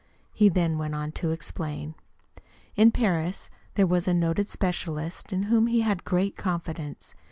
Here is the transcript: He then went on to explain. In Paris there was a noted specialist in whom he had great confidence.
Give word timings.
He 0.33 0.49
then 0.49 0.79
went 0.79 0.95
on 0.95 1.11
to 1.11 1.29
explain. 1.29 1.93
In 2.75 2.89
Paris 2.91 3.51
there 3.75 3.85
was 3.85 4.07
a 4.07 4.15
noted 4.15 4.49
specialist 4.49 5.31
in 5.31 5.43
whom 5.43 5.67
he 5.67 5.81
had 5.81 6.03
great 6.05 6.35
confidence. 6.35 7.13